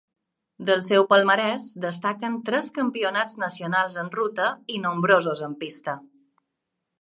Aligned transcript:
Del 0.67 0.79
seu 0.85 1.03
palmarès 1.09 1.67
destaquen 1.83 2.39
tres 2.47 2.71
campionats 2.77 3.37
nacionals 3.43 3.99
en 4.05 4.11
ruta 4.17 4.49
i 4.77 4.81
nombrosos 4.87 5.45
en 5.51 5.55
pista. 5.63 5.97